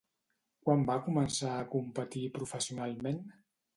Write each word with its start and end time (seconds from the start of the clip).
Quan 0.69 0.85
va 0.87 0.95
començar 1.09 1.51
a 1.57 1.67
competir 1.75 2.23
professionalment? 2.39 3.21